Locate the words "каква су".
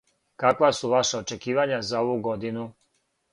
0.43-0.89